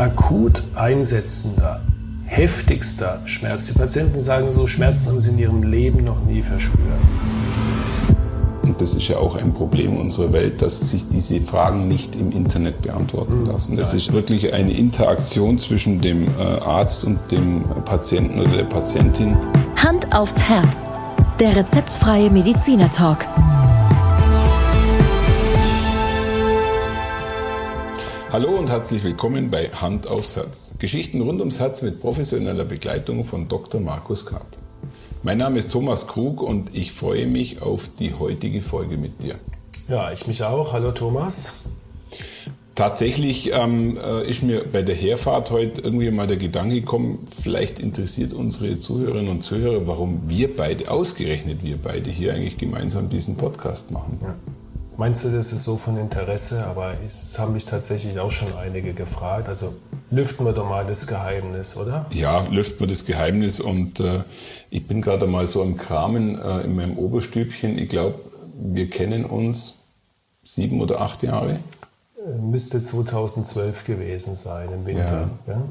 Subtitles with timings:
[0.00, 1.82] akut einsetzender,
[2.24, 3.66] heftigster Schmerz.
[3.66, 6.80] Die Patienten sagen so, Schmerzen haben sie in ihrem Leben noch nie verspürt.
[8.62, 12.32] Und das ist ja auch ein Problem unserer Welt, dass sich diese Fragen nicht im
[12.32, 13.76] Internet beantworten lassen.
[13.76, 19.36] Das ist wirklich eine Interaktion zwischen dem äh, Arzt und dem Patienten oder der Patientin.
[19.76, 20.88] Hand aufs Herz.
[21.40, 23.26] Der rezeptfreie Mediziner Talk.
[28.32, 30.70] Hallo und herzlich willkommen bei Hand aufs Herz.
[30.78, 33.80] Geschichten rund ums Herz mit professioneller Begleitung von Dr.
[33.80, 34.46] Markus Karp.
[35.24, 39.34] Mein Name ist Thomas Krug und ich freue mich auf die heutige Folge mit dir.
[39.88, 40.72] Ja, ich mich auch.
[40.72, 41.54] Hallo Thomas.
[42.76, 47.80] Tatsächlich ähm, äh, ist mir bei der Herfahrt heute irgendwie mal der Gedanke gekommen, vielleicht
[47.80, 53.36] interessiert unsere Zuhörerinnen und Zuhörer, warum wir beide, ausgerechnet wir beide, hier eigentlich gemeinsam diesen
[53.36, 54.20] Podcast machen.
[54.22, 54.36] Ja.
[55.00, 56.66] Meinst du, das ist so von Interesse?
[56.66, 59.48] Aber es haben mich tatsächlich auch schon einige gefragt.
[59.48, 59.72] Also
[60.10, 62.04] lüften wir doch mal das Geheimnis, oder?
[62.12, 63.60] Ja, lüften wir das Geheimnis.
[63.60, 64.20] Und äh,
[64.68, 67.78] ich bin gerade mal so im Kramen äh, in meinem Oberstübchen.
[67.78, 68.16] Ich glaube,
[68.54, 69.76] wir kennen uns
[70.44, 71.60] sieben oder acht Jahre.
[72.38, 75.30] Müsste 2012 gewesen sein im Winter.
[75.46, 75.52] Ja.
[75.54, 75.62] Ja?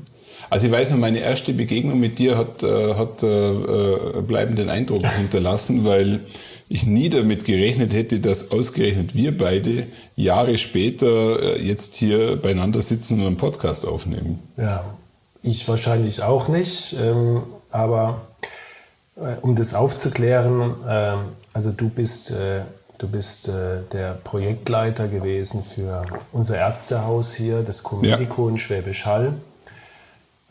[0.49, 4.71] Also ich weiß noch, meine erste Begegnung mit dir hat, äh, hat äh, äh bleibenden
[4.71, 6.21] Eindruck hinterlassen, weil
[6.69, 12.81] ich nie damit gerechnet hätte, dass ausgerechnet wir beide Jahre später äh, jetzt hier beieinander
[12.83, 14.39] sitzen und einen Podcast aufnehmen.
[14.55, 14.85] Ja,
[15.41, 18.21] ich wahrscheinlich auch nicht, ähm, aber
[19.15, 21.19] äh, um das aufzuklären, ähm,
[21.53, 22.61] also du bist, äh,
[22.99, 23.49] du bist
[23.93, 28.51] der Projektleiter gewesen für unser Ärztehaus hier, das Comedico ja.
[28.51, 29.33] in Schwäbisch Hall,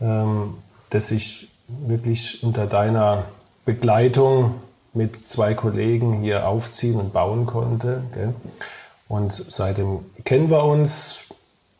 [0.01, 0.55] ähm,
[0.89, 3.27] das ich wirklich unter deiner
[3.67, 4.55] Begleitung
[4.95, 8.03] mit zwei Kollegen hier aufziehen und bauen konnte.
[8.15, 8.35] Gell?
[9.09, 11.25] Und seitdem kennen wir uns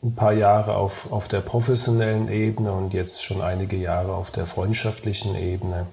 [0.01, 4.45] ein paar Jahre auf, auf der professionellen Ebene und jetzt schon einige Jahre auf der
[4.45, 5.85] freundschaftlichen Ebene.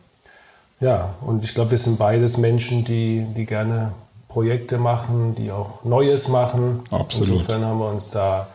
[0.80, 3.92] Ja, und ich glaube, wir sind beides Menschen, die, die gerne
[4.28, 6.80] Projekte machen, die auch Neues machen.
[6.90, 7.28] Absolut.
[7.28, 8.46] Insofern haben wir uns da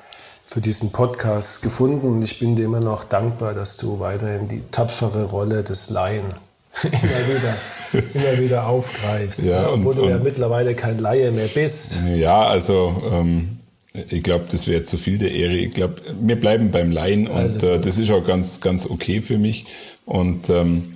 [0.45, 4.61] für diesen Podcast gefunden und ich bin dir immer noch dankbar, dass du weiterhin die
[4.69, 6.25] tapfere Rolle des Laien
[6.83, 9.45] immer wieder, immer wieder aufgreifst.
[9.45, 12.01] Ja, und, obwohl du ja mittlerweile kein Laie mehr bist.
[12.15, 13.59] Ja, also ähm,
[13.93, 15.53] ich glaube, das wäre zu viel der Ehre.
[15.53, 19.21] Ich glaube, wir bleiben beim Laien also, und äh, das ist auch ganz, ganz okay
[19.21, 19.65] für mich.
[20.05, 20.93] Und ähm,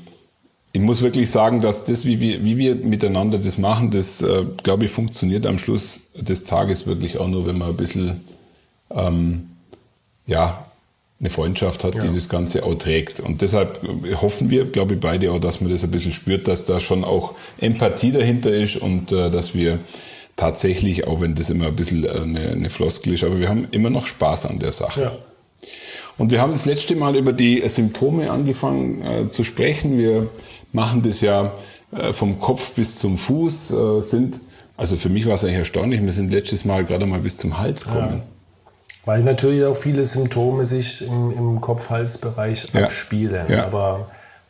[0.72, 4.46] ich muss wirklich sagen, dass das, wie wir, wie wir miteinander das machen, das, äh,
[4.64, 8.22] glaube ich, funktioniert am Schluss des Tages wirklich auch nur, wenn man ein bisschen
[8.92, 9.50] ähm,
[10.28, 10.65] ja,
[11.26, 12.02] eine Freundschaft hat, ja.
[12.02, 13.20] die das Ganze auch trägt.
[13.20, 13.80] Und deshalb
[14.22, 17.04] hoffen wir, glaube ich, beide auch, dass man das ein bisschen spürt, dass da schon
[17.04, 19.80] auch Empathie dahinter ist und äh, dass wir
[20.36, 23.68] tatsächlich, auch wenn das immer ein bisschen äh, eine, eine Floskel ist, aber wir haben
[23.72, 25.02] immer noch Spaß an der Sache.
[25.02, 25.18] Ja.
[26.18, 29.98] Und wir haben das letzte Mal über die Symptome angefangen äh, zu sprechen.
[29.98, 30.30] Wir
[30.72, 31.52] machen das ja
[31.92, 34.40] äh, vom Kopf bis zum Fuß, äh, sind,
[34.78, 37.58] also für mich war es eigentlich erstaunlich, wir sind letztes Mal gerade mal bis zum
[37.58, 38.22] Hals gekommen.
[38.22, 38.35] Ja.
[39.06, 42.84] Weil natürlich auch viele Symptome sich im, im Kopf-Hals-Bereich ja.
[42.84, 43.46] abspielen.
[43.50, 43.66] Ja.
[43.66, 44.08] Aber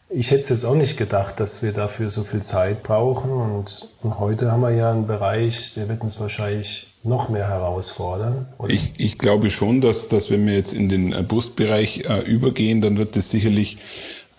[0.10, 3.32] ich hätte es jetzt auch nicht gedacht, dass wir dafür so viel Zeit brauchen.
[3.32, 8.48] Und, und heute haben wir ja einen Bereich, der wird uns wahrscheinlich noch mehr herausfordern.
[8.68, 12.82] Ich, ich glaube schon, dass, dass wenn wir jetzt in den äh, Brustbereich äh, übergehen,
[12.82, 13.78] dann wird das sicherlich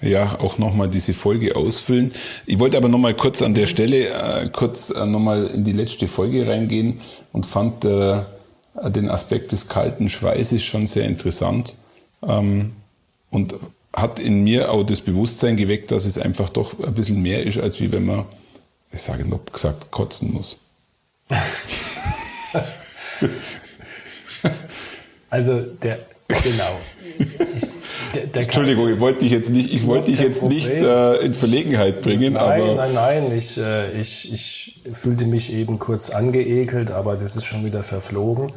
[0.01, 2.13] ja auch nochmal diese Folge ausfüllen.
[2.45, 6.09] Ich wollte aber nochmal kurz an der Stelle äh, kurz äh, nochmal in die letzte
[6.09, 7.01] Folge reingehen
[7.33, 8.21] und fand äh,
[8.85, 11.77] den Aspekt des kalten Schweißes schon sehr interessant
[12.23, 12.73] ähm,
[13.31, 13.55] und
[13.93, 17.59] hat in mir auch das Bewusstsein geweckt, dass es einfach doch ein bisschen mehr ist,
[17.59, 18.27] als wie wenn man,
[18.93, 20.59] ich sage noch gesagt, kotzen muss.
[25.31, 25.99] also der,
[26.29, 26.79] genau.
[27.19, 27.67] Ich,
[28.17, 31.35] der, der Entschuldigung, ich wollte dich jetzt nicht, ich wollte dich jetzt nicht äh, in
[31.35, 32.35] Verlegenheit bringen.
[32.35, 33.37] Nein, aber nein, nein.
[33.37, 38.53] Ich, äh, ich, ich fühlte mich eben kurz angeekelt, aber das ist schon wieder verflogen.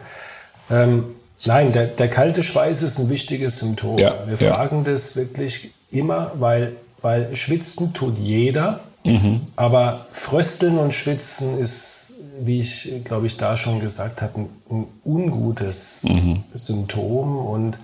[0.71, 1.05] Ähm,
[1.45, 3.97] nein, der, der kalte Schweiß ist ein wichtiges Symptom.
[3.97, 4.91] Ja, Wir fragen ja.
[4.91, 9.41] das wirklich immer, weil, weil schwitzen tut jeder, mhm.
[9.55, 14.85] aber frösteln und schwitzen ist, wie ich glaube ich da schon gesagt habe, ein, ein
[15.03, 16.43] ungutes mhm.
[16.53, 17.77] Symptom und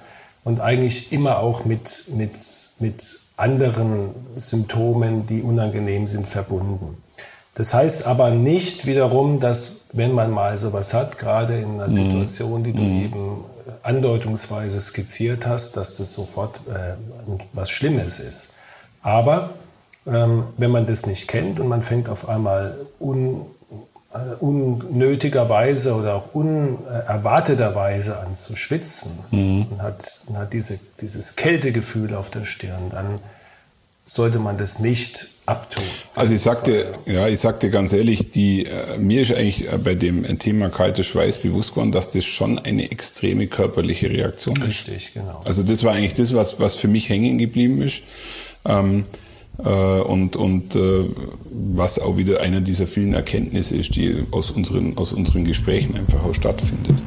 [0.46, 2.38] und eigentlich immer auch mit, mit,
[2.80, 7.02] mit anderen Symptomen, die unangenehm sind, verbunden.
[7.56, 11.90] Das heißt aber nicht wiederum, dass wenn man mal sowas hat, gerade in einer mhm.
[11.90, 13.06] Situation, die du mm.
[13.06, 13.44] eben
[13.82, 16.96] andeutungsweise skizziert hast, dass das sofort äh,
[17.54, 18.54] was Schlimmes ist.
[19.02, 19.52] Aber
[20.06, 23.46] ähm, wenn man das nicht kennt und man fängt auf einmal un,
[24.40, 29.68] unnötigerweise oder auch unerwarteterweise an zu schwitzen mhm.
[29.72, 33.20] und hat, und hat diese, dieses Kältegefühl auf der Stirn, dann
[34.06, 35.84] sollte man das nicht abtun.
[36.16, 39.96] Also ich sagte, ja, ich sagte ganz ehrlich, die, äh, mir ist eigentlich äh, bei
[39.96, 44.88] dem Thema kalter Schweiß bewusst geworden, dass das schon eine extreme körperliche Reaktion ist.
[44.88, 45.42] Richtig, genau.
[45.46, 48.04] Also das war eigentlich das, was, was für mich hängen geblieben ist.
[48.64, 49.25] Ähm, äh,
[49.58, 51.06] und, und äh,
[51.50, 56.24] was auch wieder einer dieser vielen Erkenntnisse ist, die aus unseren, aus unseren Gesprächen einfach
[56.24, 57.02] auch stattfindet.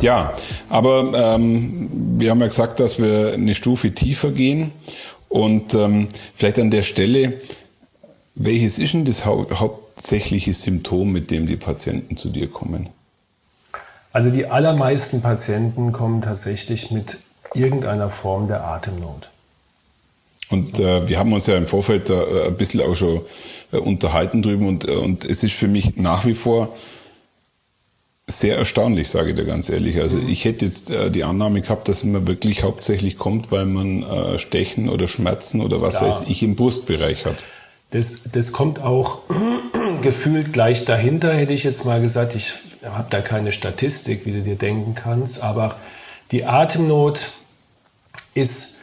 [0.00, 0.34] Ja,
[0.68, 1.88] aber ähm,
[2.18, 4.72] wir haben ja gesagt, dass wir eine Stufe tiefer gehen.
[5.28, 7.34] Und ähm, vielleicht an der Stelle,
[8.34, 9.46] welches ist denn das hau
[9.92, 12.88] hauptsächliche Symptom, mit dem die Patienten zu dir kommen?
[14.12, 17.18] Also die allermeisten Patienten kommen tatsächlich mit
[17.54, 19.30] irgendeiner Form der Atemnot.
[20.50, 23.22] Und äh, wir haben uns ja im Vorfeld äh, ein bisschen auch schon
[23.72, 26.74] äh, unterhalten drüben und, äh, und es ist für mich nach wie vor
[28.26, 30.00] sehr erstaunlich, sage ich dir ganz ehrlich.
[30.00, 34.02] Also ich hätte jetzt äh, die Annahme gehabt, dass man wirklich hauptsächlich kommt, weil man
[34.02, 36.10] äh, Stechen oder Schmerzen oder was Klar.
[36.10, 37.44] weiß ich im Brustbereich hat.
[37.92, 39.22] Das, das kommt auch
[40.02, 42.34] gefühlt gleich dahinter, hätte ich jetzt mal gesagt.
[42.34, 42.52] Ich
[42.84, 45.76] habe da keine Statistik, wie du dir denken kannst, aber
[46.30, 47.32] die Atemnot
[48.34, 48.80] ist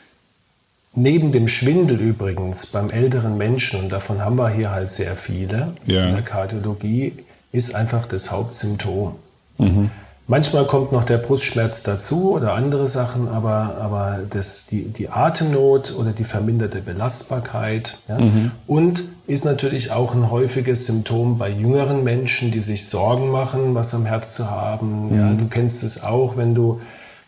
[0.94, 5.74] neben dem Schwindel übrigens beim älteren Menschen, und davon haben wir hier halt sehr viele
[5.86, 6.08] ja.
[6.08, 7.14] in der Kardiologie,
[7.52, 9.16] ist einfach das Hauptsymptom.
[9.58, 9.92] Mhm.
[10.30, 15.96] Manchmal kommt noch der Brustschmerz dazu oder andere Sachen, aber, aber das, die, die Atemnot
[15.98, 18.52] oder die verminderte Belastbarkeit ja, mhm.
[18.68, 23.96] und ist natürlich auch ein häufiges Symptom bei jüngeren Menschen, die sich Sorgen machen, was
[23.96, 25.10] am Herz zu haben.
[25.10, 25.20] Mhm.
[25.20, 26.80] Ja, du kennst es auch, wenn du,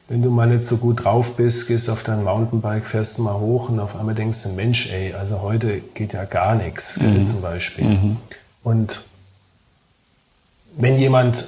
[0.08, 3.70] wenn du mal nicht so gut drauf bist, gehst auf dein Mountainbike, fährst mal hoch
[3.70, 7.24] und auf einmal denkst du, Mensch, ey, also heute geht ja gar nichts, mhm.
[7.24, 7.86] zum Beispiel.
[7.86, 8.18] Mhm.
[8.64, 9.02] Und
[10.78, 11.48] wenn jemand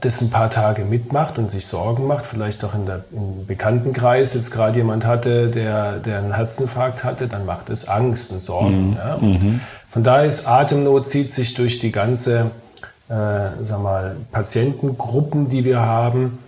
[0.00, 4.34] das ein paar Tage mitmacht und sich Sorgen macht, vielleicht auch in der, im Bekanntenkreis
[4.34, 8.90] jetzt gerade jemand hatte, der, der einen Herzinfarkt hatte, dann macht es Angst und Sorgen.
[8.90, 8.96] Mhm.
[8.96, 9.14] Ja.
[9.14, 9.60] Und mhm.
[9.90, 12.50] Von daher ist Atemnot zieht sich durch die ganze
[13.08, 16.38] äh, sag mal, Patientengruppen, die wir haben,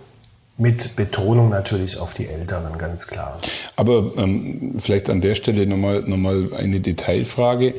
[0.57, 3.39] mit Betonung natürlich auf die Älteren, ganz klar.
[3.75, 7.73] Aber ähm, vielleicht an der Stelle nochmal noch mal eine Detailfrage.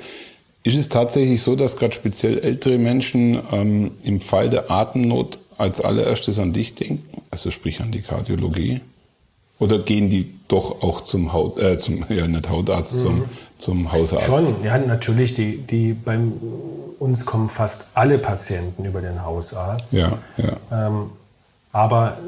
[0.65, 5.81] Ist es tatsächlich so, dass gerade speziell ältere Menschen ähm, im Fall der Atemnot als
[5.81, 7.23] allererstes an dich denken?
[7.31, 8.81] Also sprich an die Kardiologie?
[9.59, 12.99] Oder gehen die doch auch zum Haut, äh, zum, ja nicht Hautarzt, mhm.
[12.99, 13.25] zum,
[13.59, 14.27] zum Hausarzt?
[14.27, 15.35] Schon, ja, natürlich.
[15.35, 16.19] Die, die bei
[16.99, 19.93] uns kommen fast alle Patienten über den Hausarzt.
[19.93, 20.57] Ja, ja.
[20.71, 21.11] Ähm,
[21.73, 22.19] aber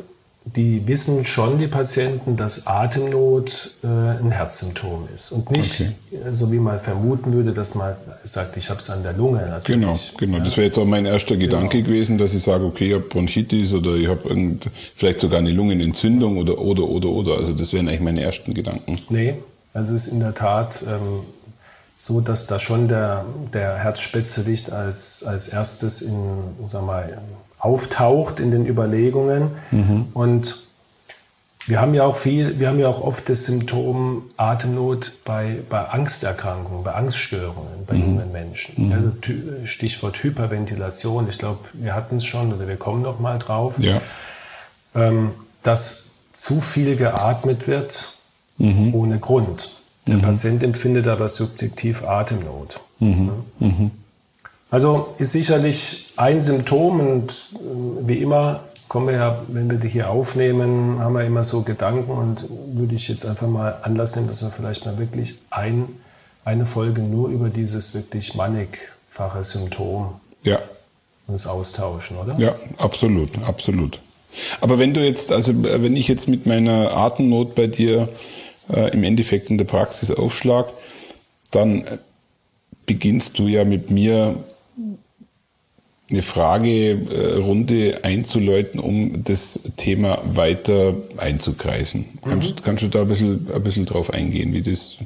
[0.45, 5.33] die wissen schon, die Patienten, dass Atemnot äh, ein Herzsymptom ist.
[5.33, 5.93] Und nicht, okay.
[6.33, 7.95] so wie man vermuten würde, dass man
[8.25, 9.39] sagt, ich habe es an der Lunge.
[9.41, 9.81] Natürlich.
[9.81, 10.39] Genau, genau.
[10.39, 11.57] Ja, das wäre jetzt auch mein erster genau.
[11.57, 14.59] Gedanke gewesen, dass ich sage, okay, ich habe Bronchitis oder ich habe
[14.95, 17.39] vielleicht sogar eine Lungenentzündung oder, oder, oder, oder.
[17.39, 18.99] Also das wären eigentlich meine ersten Gedanken.
[19.09, 19.37] Nee,
[19.73, 21.25] also es ist in der Tat ähm,
[21.97, 23.25] so, dass da schon der,
[23.55, 26.15] der Herzspezialist als, als erstes in,
[26.67, 27.19] sag mal,
[27.65, 29.53] auftaucht in den Überlegungen.
[29.71, 30.07] Mhm.
[30.13, 30.65] Und
[31.67, 35.89] wir haben ja auch viel, wir haben ja auch oft das Symptom Atemnot bei, bei
[35.89, 38.03] Angsterkrankungen, bei Angststörungen bei mhm.
[38.03, 38.89] jungen Menschen.
[38.89, 38.93] Mhm.
[38.93, 39.13] Also
[39.65, 41.27] Stichwort Hyperventilation.
[41.29, 43.79] Ich glaube, wir hatten es schon oder wir kommen noch mal drauf.
[43.79, 44.01] Ja.
[44.95, 48.19] Ähm, dass zu viel geatmet wird
[48.59, 48.95] mhm.
[48.95, 49.81] ohne Grund.
[50.07, 50.23] Der mhm.
[50.23, 52.81] Patient empfindet aber subjektiv Atemnot.
[52.99, 53.31] Mhm.
[53.59, 53.91] mhm.
[54.75, 59.89] Also ist sicherlich ein Symptom und äh, wie immer kommen wir ja, wenn wir die
[59.89, 64.27] hier aufnehmen, haben wir immer so Gedanken und würde ich jetzt einfach mal Anlass nehmen,
[64.27, 65.91] dass wir vielleicht mal wirklich ein,
[66.45, 70.59] eine Folge nur über dieses wirklich mannigfache Symptom ja.
[71.29, 72.37] uns austauschen, oder?
[72.37, 74.01] Ja, absolut, absolut.
[74.61, 78.09] Aber wenn du jetzt, also wenn ich jetzt mit meiner Atemnot bei dir
[78.73, 80.67] äh, im Endeffekt in der Praxis aufschlag,
[81.53, 81.85] dann
[82.87, 84.35] beginnst du ja mit mir
[86.11, 92.01] eine Fragerunde einzuläuten, um das Thema weiter einzukreisen.
[92.01, 92.29] Mhm.
[92.29, 94.99] Kannst, kannst du da ein bisschen, ein bisschen drauf eingehen, wie, das,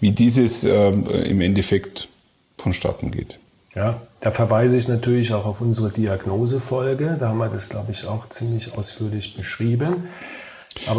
[0.00, 2.08] wie dieses äh, im Endeffekt
[2.56, 3.38] vonstatten geht?
[3.74, 7.16] Ja, da verweise ich natürlich auch auf unsere Diagnosefolge.
[7.20, 10.08] Da haben wir das, glaube ich, auch ziemlich ausführlich beschrieben.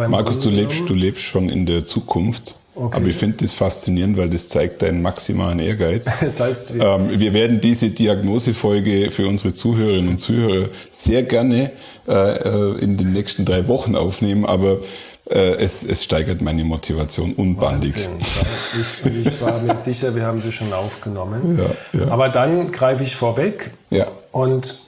[0.08, 2.61] Markus, du lebst, du lebst schon in der Zukunft.
[2.74, 2.96] Okay.
[2.96, 6.06] Aber ich finde das faszinierend, weil das zeigt deinen maximalen Ehrgeiz.
[6.22, 11.72] Das heißt, wir, ähm, wir werden diese Diagnosefolge für unsere Zuhörerinnen und Zuhörer sehr gerne
[12.08, 14.46] äh, äh, in den nächsten drei Wochen aufnehmen.
[14.46, 14.80] Aber
[15.30, 17.96] äh, es, es steigert meine Motivation unbandig.
[17.98, 21.60] Ich, ich war mir sicher, wir haben sie schon aufgenommen.
[21.94, 22.08] Ja, ja.
[22.12, 24.08] Aber dann greife ich vorweg ja.
[24.32, 24.80] und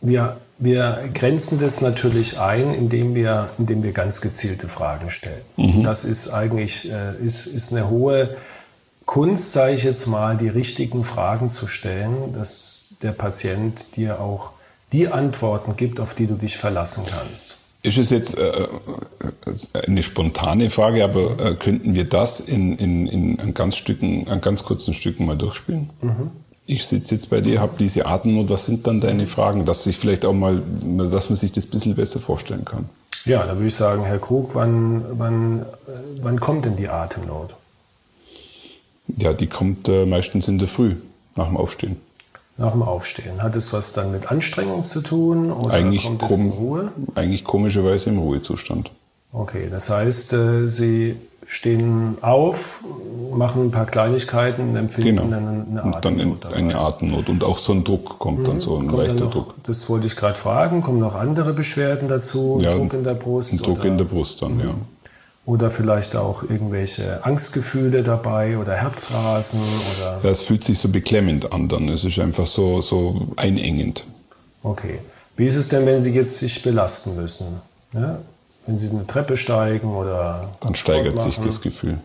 [0.00, 5.42] wir, wir grenzen das natürlich ein, indem wir, indem wir ganz gezielte Fragen stellen.
[5.56, 5.82] Mhm.
[5.82, 8.36] Das ist eigentlich äh, ist, ist eine hohe
[9.04, 14.50] Kunst, sage ich jetzt mal, die richtigen Fragen zu stellen, dass der Patient dir auch
[14.92, 17.58] die Antworten gibt, auf die du dich verlassen kannst.
[17.82, 18.66] Ist es jetzt äh, äh,
[19.86, 24.64] eine spontane Frage, aber äh, könnten wir das in, in, in ganz Stücken, an ganz
[24.64, 25.90] kurzen Stücken mal durchspielen?
[26.00, 26.30] Mhm.
[26.66, 28.50] Ich sitze jetzt bei dir, habe diese Atemnot.
[28.50, 30.60] Was sind dann deine Fragen, dass sich vielleicht auch mal,
[30.98, 32.86] dass man sich das ein bisschen besser vorstellen kann?
[33.24, 35.66] Ja, da würde ich sagen, Herr Krug, wann, wann,
[36.22, 37.54] wann kommt denn die Atemnot?
[39.16, 40.96] Ja, die kommt äh, meistens in der Früh
[41.36, 42.00] nach dem Aufstehen.
[42.56, 43.42] Nach dem Aufstehen.
[43.42, 46.92] Hat es was dann mit Anstrengung zu tun oder eigentlich kommt es in Ruhe?
[47.14, 48.90] Eigentlich komischerweise im Ruhezustand.
[49.36, 51.16] Okay, das heißt, äh, Sie
[51.46, 52.82] stehen auf,
[53.32, 55.22] machen ein paar Kleinigkeiten, empfinden genau.
[55.24, 55.94] eine, eine Atemnot.
[55.94, 56.56] Und dann dabei.
[56.56, 58.44] eine Atemnot und auch so ein Druck kommt mhm.
[58.44, 59.54] dann so ein kommt leichter noch, Druck.
[59.64, 60.80] Das wollte ich gerade fragen.
[60.80, 62.60] Kommen noch andere Beschwerden dazu?
[62.62, 63.52] Ja, Druck in der Brust?
[63.52, 63.88] Ein Druck oder?
[63.88, 64.60] in der Brust dann, mhm.
[64.60, 64.74] ja.
[65.44, 70.18] Oder vielleicht auch irgendwelche Angstgefühle dabei oder Herzrasen oder.
[70.24, 71.88] Ja, es fühlt sich so beklemmend an dann.
[71.88, 74.02] Es ist einfach so, so einengend.
[74.64, 74.98] Okay.
[75.36, 77.60] Wie ist es denn, wenn Sie jetzt sich belasten müssen?
[77.92, 78.18] Ja?
[78.66, 80.50] Wenn Sie eine Treppe steigen oder.
[80.60, 81.98] Dann steigert machen, sich das Gefühl.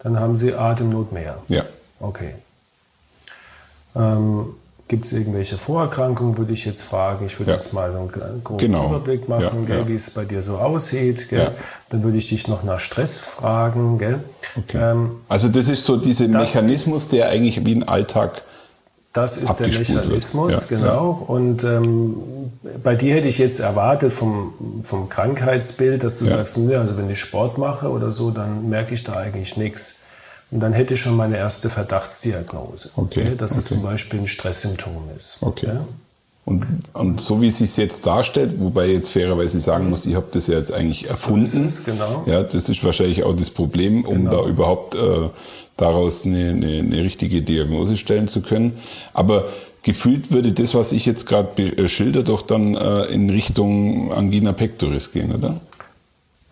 [0.00, 1.38] Dann haben Sie Atemnot mehr.
[1.48, 1.64] Ja.
[2.00, 2.34] Okay.
[3.94, 4.54] Ähm,
[4.88, 7.24] Gibt es irgendwelche Vorerkrankungen, würde ich jetzt fragen.
[7.24, 7.56] Ich würde ja.
[7.56, 8.88] jetzt mal so einen groben genau.
[8.88, 9.88] Überblick machen, ja, ja.
[9.88, 11.28] wie es bei dir so aussieht.
[11.90, 14.00] Dann würde ich dich noch nach Stress fragen.
[14.56, 14.78] Okay.
[14.78, 18.42] Ähm, also das ist so dieser Mechanismus, der eigentlich wie ein Alltag
[19.12, 21.24] das ist der Mechanismus, genau.
[21.26, 22.16] Und ähm,
[22.84, 27.10] bei dir hätte ich jetzt erwartet vom, vom Krankheitsbild, dass du sagst, ne, also wenn
[27.10, 30.00] ich Sport mache oder so, dann merke ich da eigentlich nichts.
[30.52, 33.60] Und dann hätte ich schon meine erste Verdachtsdiagnose, okay, okay, dass okay.
[33.60, 35.38] es zum Beispiel ein Stresssymptom ist.
[35.42, 35.66] Okay.
[35.66, 35.84] Ja?
[36.44, 36.64] Und,
[36.94, 40.26] und so wie es sich jetzt darstellt, wobei ich jetzt fairerweise sagen muss, ich habe
[40.32, 41.44] das ja jetzt eigentlich erfunden.
[41.44, 42.24] Das ist, genau.
[42.26, 44.42] Ja, das ist wahrscheinlich auch das Problem, um genau.
[44.42, 45.28] da überhaupt äh,
[45.80, 48.78] daraus eine, eine, eine richtige Diagnose stellen zu können.
[49.12, 49.46] Aber
[49.82, 54.52] gefühlt würde das, was ich jetzt gerade äh, schilder, doch dann äh, in Richtung Angina
[54.52, 55.60] pectoris gehen, oder?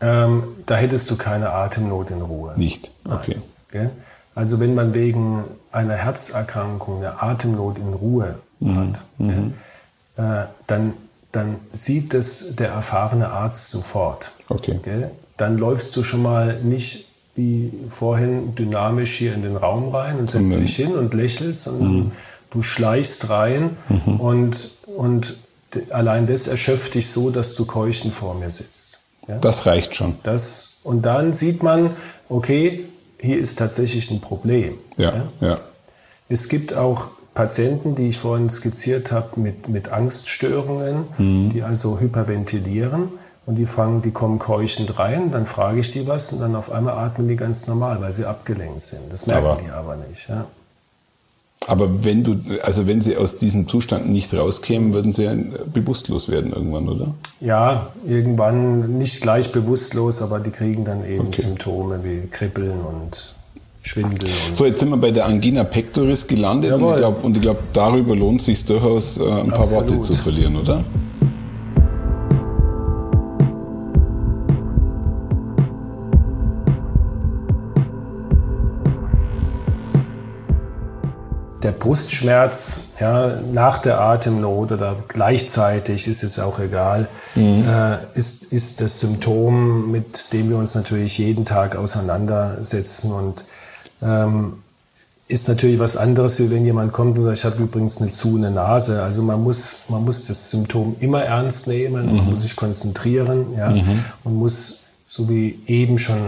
[0.01, 2.55] Ähm, da hättest du keine Atemnot in Ruhe.
[2.57, 2.93] Nicht?
[3.05, 3.37] Okay.
[3.73, 3.91] Nein.
[4.35, 5.43] Also wenn man wegen
[5.73, 8.77] einer Herzerkrankung eine Atemnot in Ruhe mhm.
[8.77, 9.55] hat, mhm.
[10.17, 10.95] Äh, dann,
[11.31, 14.33] dann sieht es der erfahrene Arzt sofort.
[14.49, 14.81] Okay.
[14.83, 15.13] Gell?
[15.37, 17.08] Dann läufst du schon mal nicht
[17.39, 20.61] wie vorhin dynamisch hier in den Raum rein und setzt mhm.
[20.61, 22.13] dich hin und lächelst, sondern mhm.
[22.51, 24.21] du schleichst rein mhm.
[24.21, 25.39] und, und
[25.91, 29.03] allein das erschöpft dich so, dass du keuchend vor mir sitzt.
[29.29, 29.39] Ja?
[29.39, 30.17] Das reicht schon.
[30.25, 31.91] Das, und dann sieht man,
[32.29, 32.87] okay,
[33.21, 34.75] hier ist tatsächlich ein Problem.
[34.97, 35.49] Ja, ja.
[35.49, 35.61] ja.
[36.29, 41.51] Es gibt auch Patienten, die ich vorhin skizziert habe, mit, mit Angststörungen, mhm.
[41.51, 43.11] die also hyperventilieren
[43.49, 46.71] und die fangen, die kommen keuchend rein, dann frage ich die was und dann auf
[46.71, 49.11] einmal atmen die ganz normal, weil sie abgelenkt sind.
[49.11, 50.29] Das merken aber, die aber nicht.
[50.29, 50.45] Ja.
[51.67, 55.27] Aber wenn du, also wenn sie aus diesem Zustand nicht rauskämen, würden sie
[55.73, 57.15] bewusstlos werden irgendwann, oder?
[57.41, 61.41] Ja, irgendwann nicht gleich bewusstlos, aber die kriegen dann eben okay.
[61.41, 63.35] Symptome wie Kribbeln und
[63.81, 64.29] Schwindel.
[64.49, 67.03] Und so, jetzt sind wir bei der Angina pectoris gelandet Jawohl.
[67.23, 69.91] und ich glaube, glaub, darüber lohnt es sich durchaus, äh, ein paar Absolut.
[69.91, 70.85] Worte zu verlieren, oder?
[81.63, 87.65] Der Brustschmerz ja, nach der Atemnot oder gleichzeitig, ist es auch egal, mhm.
[87.69, 93.45] äh, ist, ist das Symptom, mit dem wir uns natürlich jeden Tag auseinandersetzen und
[94.03, 94.55] ähm,
[95.27, 98.37] ist natürlich was anderes, wie wenn jemand kommt und sagt, ich habe übrigens eine zu
[98.37, 99.03] eine Nase.
[99.03, 102.17] Also man muss, man muss das Symptom immer ernst nehmen, mhm.
[102.17, 104.05] man muss sich konzentrieren ja, mhm.
[104.25, 106.19] und muss, so wie eben schon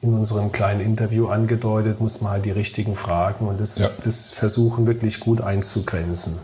[0.00, 3.90] in unserem kleinen Interview angedeutet, muss man halt die richtigen Fragen und das, ja.
[4.04, 6.38] das versuchen wirklich gut einzugrenzen.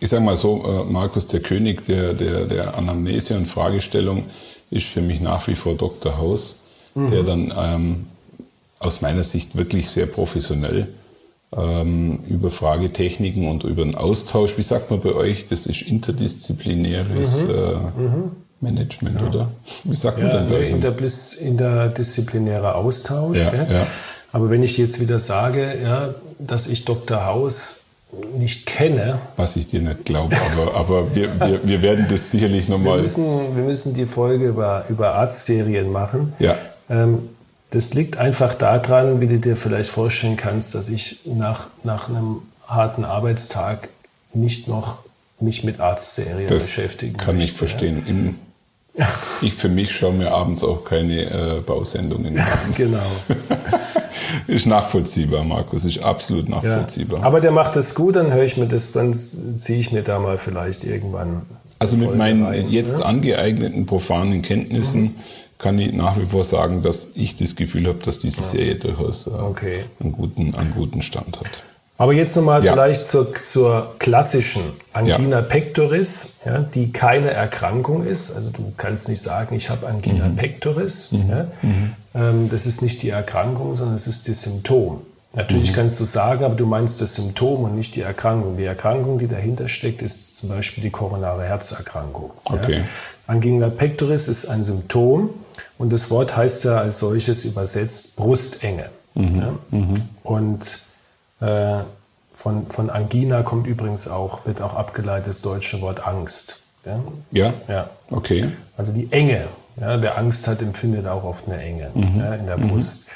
[0.00, 4.24] Ich sage mal so, äh, Markus, der König der, der, der Anamnese und Fragestellung
[4.70, 6.16] ist für mich nach wie vor Dr.
[6.16, 6.56] Haus,
[6.94, 7.10] mhm.
[7.10, 8.06] der dann ähm,
[8.78, 10.88] aus meiner Sicht wirklich sehr professionell
[11.54, 17.44] ähm, über Fragetechniken und über einen Austausch, wie sagt man bei euch, das ist interdisziplinäres
[17.44, 17.50] mhm.
[17.50, 18.30] Äh, mhm.
[18.60, 19.26] Management, ja.
[19.26, 19.50] oder?
[19.84, 20.62] Wie sagt ja, man denn?
[20.74, 23.38] Interbliss, interdisziplinärer Austausch.
[23.38, 23.86] Ja, ja.
[24.32, 27.26] Aber wenn ich jetzt wieder sage, ja, dass ich Dr.
[27.26, 27.80] Haus
[28.36, 29.18] nicht kenne.
[29.36, 32.96] Was ich dir nicht glaube, aber, aber wir, wir, wir werden das sicherlich nochmal.
[32.96, 36.34] Wir müssen, wir müssen die Folge über, über Arztserien machen.
[36.38, 36.56] Ja.
[36.88, 37.30] Ähm,
[37.70, 42.42] das liegt einfach daran, wie du dir vielleicht vorstellen kannst, dass ich nach, nach einem
[42.66, 43.88] harten Arbeitstag
[44.32, 44.98] nicht noch
[45.38, 48.02] mich mit Arztserien das beschäftigen kann möchte, ich verstehen.
[48.06, 48.34] Im,
[49.42, 52.46] ich für mich schaue mir abends auch keine äh, Bausendungen an.
[52.76, 52.98] genau.
[54.46, 57.20] ist nachvollziehbar, Markus, ist absolut nachvollziehbar.
[57.20, 57.26] Ja.
[57.26, 60.18] Aber der macht das gut, dann höre ich mir das, dann ziehe ich mir da
[60.18, 61.42] mal vielleicht irgendwann.
[61.78, 63.06] Also mit meinen rein, jetzt ne?
[63.06, 65.14] angeeigneten profanen Kenntnissen mhm.
[65.56, 69.26] kann ich nach wie vor sagen, dass ich das Gefühl habe, dass diese Serie durchaus
[69.26, 69.84] äh, okay.
[69.98, 71.62] einen, guten, einen guten Stand hat.
[72.00, 72.72] Aber jetzt nochmal ja.
[72.72, 74.62] vielleicht zur, zur klassischen
[74.94, 75.42] Angina ja.
[75.42, 78.34] pectoris, ja, die keine Erkrankung ist.
[78.34, 80.36] Also du kannst nicht sagen, ich habe Angina mhm.
[80.36, 81.12] pectoris.
[81.12, 81.28] Mhm.
[81.28, 81.46] Ja.
[81.60, 81.92] Mhm.
[82.14, 85.02] Ähm, das ist nicht die Erkrankung, sondern es ist das Symptom.
[85.34, 85.76] Natürlich mhm.
[85.76, 88.56] kannst du sagen, aber du meinst das Symptom und nicht die Erkrankung.
[88.56, 92.30] Die Erkrankung, die dahinter steckt, ist zum Beispiel die koronare Herzerkrankung.
[92.46, 92.80] Okay.
[93.26, 95.28] Angina pectoris ist ein Symptom
[95.76, 98.86] und das Wort heißt ja als solches übersetzt Brustenge.
[99.14, 99.58] Mhm.
[99.70, 99.94] Mhm.
[100.22, 100.80] Und
[101.40, 101.80] äh,
[102.32, 106.62] von, von Angina kommt übrigens auch, wird auch abgeleitet das deutsche Wort Angst.
[106.84, 107.00] Ja?
[107.30, 107.54] Ja.
[107.68, 107.90] ja.
[108.10, 108.50] Okay.
[108.76, 109.48] Also die Enge.
[109.80, 112.20] Ja, wer Angst hat, empfindet auch oft eine Enge mhm.
[112.20, 112.68] ja, in der mhm.
[112.68, 113.06] Brust.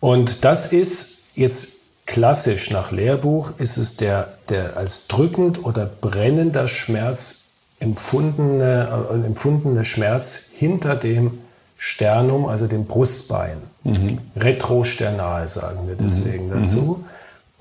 [0.00, 1.68] Und das ist jetzt
[2.06, 7.44] klassisch nach Lehrbuch, ist es der, der als drückend oder brennender Schmerz
[7.80, 11.38] empfundene, äh, empfundene Schmerz hinter dem
[11.76, 13.56] Sternum, also dem Brustbein.
[13.84, 14.18] Mhm.
[14.36, 16.58] Retrosternal sagen wir deswegen mhm.
[16.58, 17.04] dazu.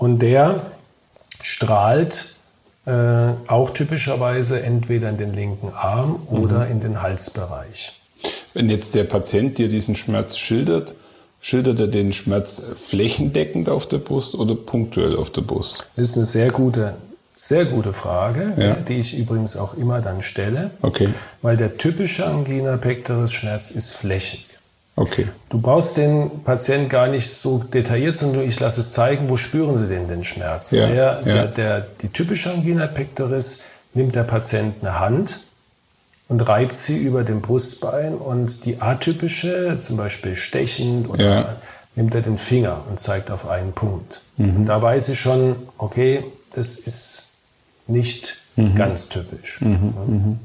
[0.01, 0.61] Und der
[1.43, 2.33] strahlt
[2.87, 2.91] äh,
[3.45, 6.71] auch typischerweise entweder in den linken Arm oder mhm.
[6.71, 8.01] in den Halsbereich.
[8.55, 10.95] Wenn jetzt der Patient dir diesen Schmerz schildert,
[11.39, 15.85] schildert er den Schmerz flächendeckend auf der Brust oder punktuell auf der Brust?
[15.95, 16.95] Das ist eine sehr gute,
[17.35, 18.73] sehr gute Frage, ja.
[18.73, 20.71] die ich übrigens auch immer dann stelle.
[20.81, 21.09] Okay.
[21.43, 24.47] Weil der typische Angina pectoris Schmerz ist flächig.
[24.95, 25.27] Okay.
[25.49, 29.77] Du brauchst den Patienten gar nicht so detailliert, sondern ich lasse es zeigen, wo spüren
[29.77, 30.71] sie denn den Schmerz.
[30.71, 31.21] Ja, der, ja.
[31.21, 35.39] Der, der, die typische Angina pectoris nimmt der Patient eine Hand
[36.27, 41.55] und reibt sie über dem Brustbein und die atypische, zum Beispiel stechend, oder ja.
[41.95, 44.21] nimmt er den Finger und zeigt auf einen Punkt.
[44.37, 44.57] Mhm.
[44.57, 46.23] Und da weiß ich schon, okay,
[46.53, 47.31] das ist
[47.87, 48.75] nicht mhm.
[48.75, 49.61] ganz typisch.
[49.61, 50.39] Mhm.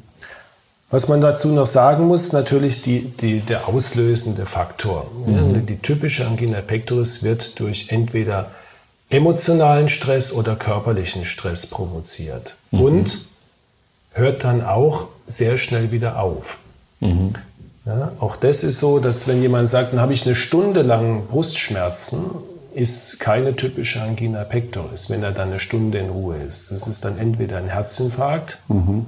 [0.90, 5.10] Was man dazu noch sagen muss, natürlich die, die, der auslösende Faktor.
[5.26, 5.66] Mhm.
[5.66, 8.52] Die typische Angina pectoris wird durch entweder
[9.10, 12.80] emotionalen Stress oder körperlichen Stress provoziert mhm.
[12.80, 13.18] und
[14.12, 16.58] hört dann auch sehr schnell wieder auf.
[17.00, 17.34] Mhm.
[17.84, 21.26] Ja, auch das ist so, dass wenn jemand sagt, dann habe ich eine Stunde lang
[21.26, 22.24] Brustschmerzen,
[22.74, 26.70] ist keine typische Angina pectoris, wenn er dann eine Stunde in Ruhe ist.
[26.70, 29.06] Das ist dann entweder ein Herzinfarkt, mhm.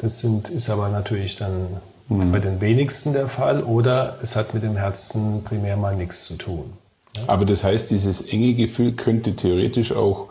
[0.00, 1.68] Das sind, ist aber natürlich dann
[2.08, 2.32] mhm.
[2.32, 6.36] bei den wenigsten der Fall oder es hat mit dem Herzen primär mal nichts zu
[6.36, 6.72] tun.
[7.16, 7.22] Ja?
[7.26, 10.28] Aber das heißt, dieses enge Gefühl könnte theoretisch auch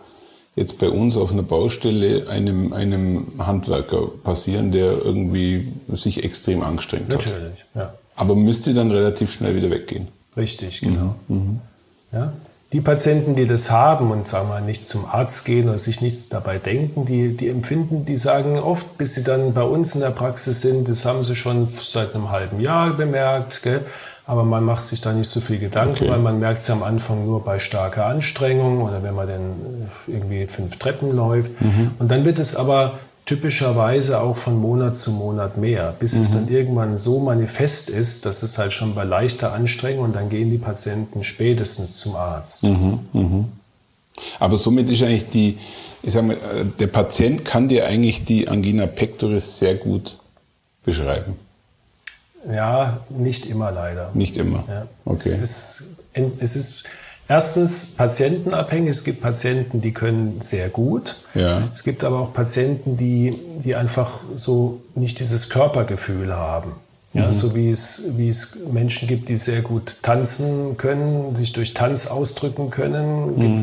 [0.55, 7.09] jetzt bei uns auf einer Baustelle einem, einem Handwerker passieren, der irgendwie sich extrem angestrengt
[7.09, 7.41] natürlich, hat.
[7.41, 7.93] Natürlich, ja.
[8.15, 10.09] Aber müsste dann relativ schnell wieder weggehen.
[10.35, 11.15] Richtig, genau.
[11.27, 11.35] Mhm.
[11.37, 11.59] mhm.
[12.11, 12.33] Ja?
[12.71, 16.29] Die Patienten, die das haben und sagen wir nicht zum Arzt gehen oder sich nichts
[16.29, 20.11] dabei denken, die, die empfinden, die sagen oft, bis sie dann bei uns in der
[20.11, 23.83] Praxis sind, das haben sie schon seit einem halben Jahr bemerkt, gell?
[24.27, 26.09] aber man macht sich da nicht so viel Gedanken, okay.
[26.11, 30.45] weil man merkt es am Anfang nur bei starker Anstrengung oder wenn man dann irgendwie
[30.45, 31.59] fünf Treppen läuft.
[31.59, 31.91] Mhm.
[31.97, 36.21] Und dann wird es aber typischerweise auch von Monat zu Monat mehr, bis mhm.
[36.21, 40.29] es dann irgendwann so manifest ist, dass es halt schon bei leichter Anstrengung und dann
[40.29, 42.63] gehen die Patienten spätestens zum Arzt.
[42.63, 42.99] Mhm.
[43.13, 43.45] Mhm.
[44.39, 45.59] Aber somit ist eigentlich die,
[46.01, 50.17] ich sag mal, äh, der Patient kann dir eigentlich die Angina pectoris sehr gut
[50.83, 51.35] beschreiben.
[52.51, 54.09] Ja, nicht immer leider.
[54.15, 54.63] Nicht immer.
[54.67, 54.87] Ja.
[55.05, 55.29] Okay.
[55.29, 55.83] Es ist,
[56.39, 56.83] es ist
[57.29, 58.89] Erstens patientenabhängig.
[58.89, 61.21] Es gibt Patienten, die können sehr gut.
[61.35, 61.69] Ja.
[61.71, 63.29] Es gibt aber auch Patienten, die,
[63.63, 66.71] die einfach so nicht dieses Körpergefühl haben.
[67.13, 67.33] Ja, mhm.
[67.33, 72.07] So wie es, wie es Menschen gibt, die sehr gut tanzen können, sich durch Tanz
[72.07, 73.61] ausdrücken können, mhm.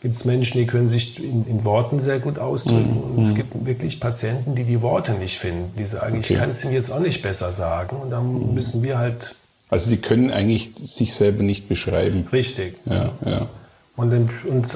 [0.00, 2.96] gibt es Menschen, die können sich in, in Worten sehr gut ausdrücken.
[2.96, 3.16] Mhm.
[3.16, 3.36] Und es mhm.
[3.36, 6.32] gibt wirklich Patienten, die die Worte nicht finden, die sagen, okay.
[6.32, 7.96] ich kann es ihnen jetzt auch nicht besser sagen.
[7.96, 8.54] Und dann mhm.
[8.54, 9.36] müssen wir halt
[9.74, 12.28] also die können eigentlich sich selber nicht beschreiben.
[12.32, 12.76] Richtig.
[12.86, 13.48] Ja, ja.
[13.96, 14.12] Und,
[14.48, 14.66] und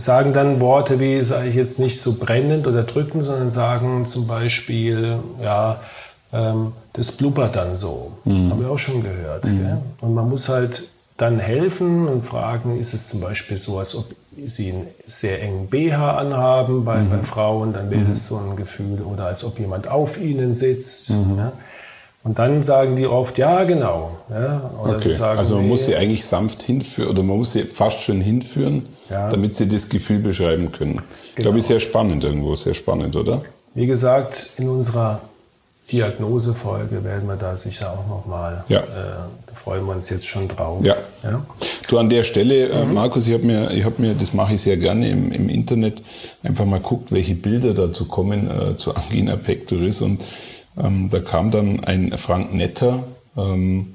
[0.00, 4.28] sagen dann Worte wie, sage ich jetzt nicht so brennend oder drückend, sondern sagen zum
[4.28, 5.80] Beispiel, ja,
[6.32, 8.12] ähm, das blubbert dann so.
[8.24, 8.50] Mhm.
[8.50, 9.46] Haben wir auch schon gehört.
[9.46, 9.78] Mhm.
[10.00, 10.84] Und man muss halt
[11.16, 14.06] dann helfen und fragen, ist es zum Beispiel so, als ob
[14.46, 17.10] sie einen sehr engen BH anhaben bei, mhm.
[17.10, 18.10] bei Frauen, dann wäre mhm.
[18.10, 21.10] das so ein Gefühl, oder als ob jemand auf ihnen sitzt.
[21.10, 21.50] Mhm.
[22.22, 24.10] Und dann sagen die oft, ja, genau.
[24.28, 25.10] Ja, okay.
[25.10, 28.20] sagen, also man nee, muss sie eigentlich sanft hinführen oder man muss sie fast schon
[28.20, 29.30] hinführen, ja.
[29.30, 30.96] damit sie das Gefühl beschreiben können.
[30.96, 31.04] Genau.
[31.34, 33.40] Ich glaube, ist sehr spannend irgendwo, sehr spannend, oder?
[33.74, 35.22] Wie gesagt, in unserer
[35.90, 38.80] Diagnosefolge werden wir da sicher auch nochmal, ja.
[38.80, 38.84] äh,
[39.46, 40.84] da freuen wir uns jetzt schon drauf.
[40.84, 40.96] Ja.
[41.22, 41.44] ja?
[41.88, 42.94] Du an der Stelle, äh, mhm.
[42.94, 46.02] Markus, ich habe mir, ich hab mir, das mache ich sehr gerne im, im Internet,
[46.42, 50.22] einfach mal guckt, welche Bilder dazu kommen äh, zu Angina pectoris und
[50.76, 53.04] ähm, da kam dann ein Frank Netter,
[53.36, 53.94] ähm,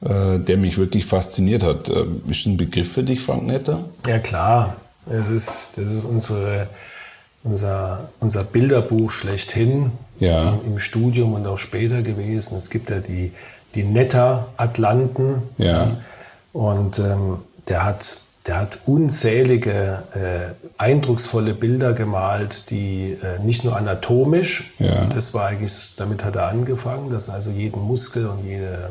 [0.00, 1.88] äh, der mich wirklich fasziniert hat.
[1.88, 3.84] Äh, ist das ein Begriff für dich, Frank Netter?
[4.06, 4.76] Ja klar,
[5.06, 6.68] es ist, das ist unsere
[7.44, 10.50] unser, unser Bilderbuch schlechthin ja.
[10.50, 12.56] im, im, Studium und auch später gewesen.
[12.56, 13.32] Es gibt ja die,
[13.74, 15.42] die Netter-Atlanten.
[15.56, 15.98] Ja.
[16.52, 23.76] Und ähm, der, hat, der hat unzählige äh, eindrucksvolle Bilder gemalt, die äh, nicht nur
[23.76, 25.04] anatomisch, ja.
[25.14, 28.90] das war eigentlich, damit hat er angefangen, dass also jeden Muskel und jede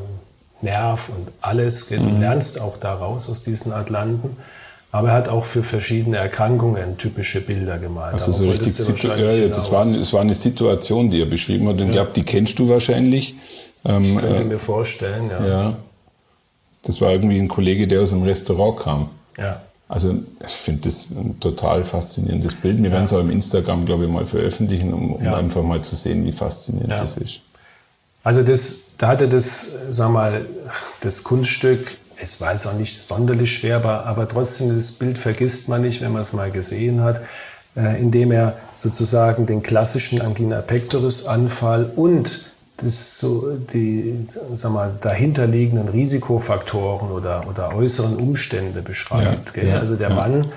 [0.62, 1.96] Nerv und alles, mhm.
[1.98, 4.38] du lernst auch daraus aus diesen Atlanten.
[4.92, 8.14] Aber er hat auch für verschiedene Erkrankungen typische Bilder gemalt.
[8.14, 11.76] Also so richtig, ja, ja, das war, es war eine Situation, die er beschrieben hat.
[11.76, 13.36] Und ich glaube, die kennst du wahrscheinlich.
[13.86, 15.46] Ähm, ich könnte äh, mir vorstellen, ja.
[15.46, 15.78] ja.
[16.84, 19.10] Das war irgendwie ein Kollege, der aus einem Restaurant kam.
[19.38, 19.62] Ja.
[19.90, 22.78] Also ich finde das ein total faszinierendes Bild.
[22.80, 22.92] Wir ja.
[22.92, 25.36] werden es auch im Instagram, glaube ich, mal veröffentlichen, um, um ja.
[25.36, 26.98] einfach mal zu sehen, wie faszinierend ja.
[26.98, 27.40] das ist.
[28.24, 30.46] Also das, da hatte das, sag mal,
[31.02, 31.88] das Kunststück
[32.22, 36.02] es war jetzt auch nicht sonderlich schwer, aber, aber trotzdem, das Bild vergisst man nicht,
[36.02, 37.22] wenn man es mal gesehen hat,
[37.76, 42.47] äh, indem er sozusagen den klassischen Angina pectoris Anfall und
[42.78, 49.56] das so die sag mal, dahinterliegenden Risikofaktoren oder, oder äußeren Umstände beschreibt.
[49.58, 50.16] Ja, ja, also der ja.
[50.16, 50.48] Mann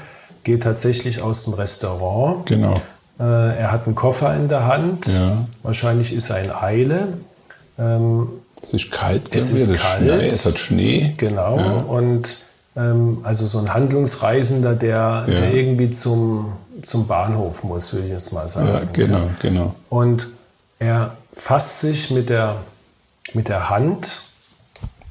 [0.45, 2.47] geht tatsächlich aus dem Restaurant.
[2.47, 2.81] Genau.
[3.19, 5.07] Äh, er hat einen Koffer in der Hand.
[5.63, 7.09] Wahrscheinlich ist er in Eile.
[7.79, 8.29] Ähm,
[8.63, 10.03] es ist kalt, es ist kalt.
[10.03, 11.15] Schnee, es hat Schnee.
[11.17, 11.85] Genau.
[11.89, 12.39] Und
[12.77, 16.53] ähm, also so ein Handlungsreisender, der, der irgendwie zum,
[16.83, 18.69] zum Bahnhof muss, würde ich jetzt mal sagen.
[18.69, 19.75] Ja, genau, genau.
[19.89, 20.29] Und
[20.79, 22.57] er fasst sich mit der,
[23.33, 24.25] mit der Hand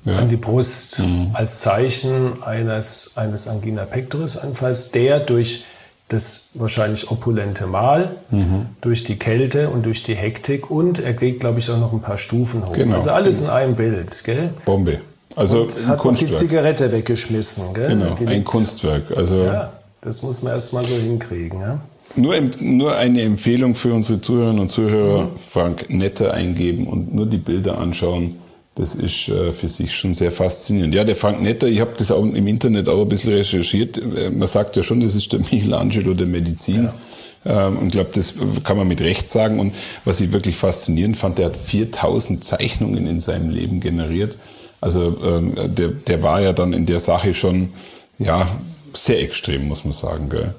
[0.05, 0.19] ja.
[0.19, 1.31] an die Brust mhm.
[1.33, 5.65] als Zeichen eines, eines Angina pectoris Anfalls, der durch
[6.07, 8.67] das wahrscheinlich opulente Mahl mhm.
[8.81, 12.01] durch die Kälte und durch die Hektik und er geht, glaube ich, auch noch ein
[12.01, 12.73] paar Stufen hoch.
[12.73, 12.95] Genau.
[12.95, 14.51] Also alles in einem Bild, gell?
[14.65, 15.01] Bombe.
[15.35, 16.31] Also und hat Kunstwerk.
[16.31, 17.89] die Zigarette weggeschmissen, gell?
[17.89, 19.11] Genau, die ein Kunstwerk.
[19.15, 21.79] Also ja, das muss man erst mal so hinkriegen, ja?
[22.15, 25.39] Nur, nur eine Empfehlung für unsere Zuhörerinnen und Zuhörer, mhm.
[25.39, 28.35] Frank Netter eingeben und nur die Bilder anschauen
[28.79, 30.95] das ist äh, für sich schon sehr faszinierend.
[30.95, 33.97] Ja, der Frank Netter, ich habe das auch im Internet auch ein bisschen recherchiert.
[33.97, 36.89] Äh, man sagt ja schon, das ist der Michelangelo der Medizin.
[37.45, 37.67] Ja.
[37.67, 39.59] Ähm, und ich glaube, das kann man mit Recht sagen.
[39.59, 44.37] Und was ich wirklich faszinierend fand, der hat 4000 Zeichnungen in seinem Leben generiert.
[44.79, 47.73] Also ähm, der, der war ja dann in der Sache schon
[48.17, 48.47] ja
[48.93, 50.29] sehr extrem, muss man sagen.
[50.29, 50.55] Gell?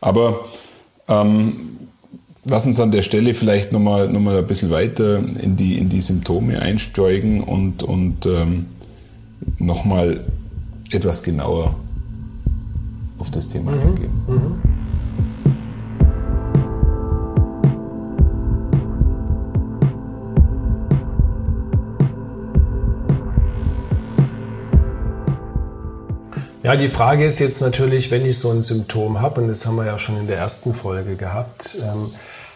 [0.00, 0.44] Aber
[1.08, 1.74] ähm,
[2.46, 5.88] Lass uns an der Stelle vielleicht nochmal noch mal ein bisschen weiter in die, in
[5.88, 8.66] die Symptome einsteigen und, und ähm,
[9.58, 10.20] nochmal
[10.90, 11.74] etwas genauer
[13.18, 13.80] auf das Thema mhm.
[13.80, 14.10] eingehen.
[14.28, 14.73] Mhm.
[26.64, 29.76] Ja, die Frage ist jetzt natürlich, wenn ich so ein Symptom habe, und das haben
[29.76, 32.10] wir ja schon in der ersten Folge gehabt, ähm,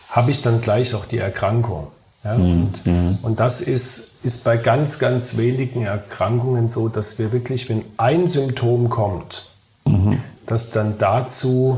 [0.09, 1.88] habe ich dann gleich auch die Erkrankung.
[2.25, 2.38] Ja?
[2.38, 2.51] Mhm.
[2.51, 3.18] Und, mhm.
[3.21, 8.29] und das ist, ist bei ganz, ganz wenigen Erkrankungen so, dass wir wirklich, wenn ein
[8.29, 9.51] Symptom kommt,
[9.85, 10.23] mhm.
[10.47, 11.77] dass dann dazu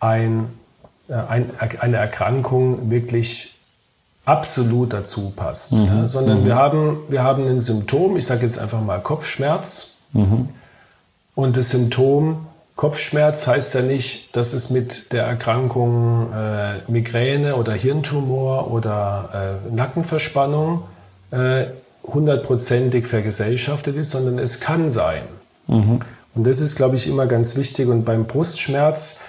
[0.00, 0.48] ein,
[1.08, 3.56] äh, ein, eine Erkrankung wirklich
[4.24, 5.74] absolut dazu passt.
[5.74, 5.84] Mhm.
[5.84, 6.08] Ja?
[6.08, 6.46] Sondern mhm.
[6.46, 9.98] wir, haben, wir haben ein Symptom, ich sage jetzt einfach mal Kopfschmerz.
[11.40, 17.72] Und das Symptom Kopfschmerz heißt ja nicht, dass es mit der Erkrankung äh, Migräne oder
[17.72, 20.82] Hirntumor oder äh, Nackenverspannung
[21.30, 21.64] äh,
[22.04, 25.22] hundertprozentig vergesellschaftet ist, sondern es kann sein.
[25.66, 26.00] Mhm.
[26.34, 27.88] Und das ist, glaube ich, immer ganz wichtig.
[27.88, 29.20] Und beim Brustschmerz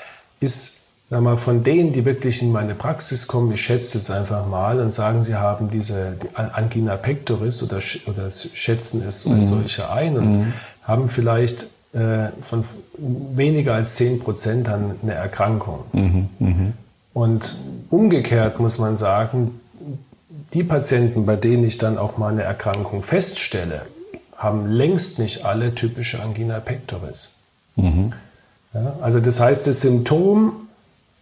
[0.42, 4.48] ist, sag mal, von denen, die wirklich in meine Praxis kommen, ich schätze jetzt einfach
[4.48, 9.44] mal und sagen, sie haben diese Angina pectoris oder, oder schätzen es als mhm.
[9.44, 10.54] solche ein und mhm.
[10.84, 12.64] haben vielleicht von
[12.98, 15.80] weniger als 10 Prozent an eine Erkrankung.
[15.92, 16.74] Mhm, mh.
[17.14, 17.56] Und
[17.90, 19.60] umgekehrt muss man sagen,
[20.54, 23.82] die Patienten, bei denen ich dann auch mal eine Erkrankung feststelle,
[24.38, 27.34] haben längst nicht alle typische Angina pectoris.
[27.76, 28.14] Mhm.
[28.74, 30.68] Ja, also das heißt, das Symptom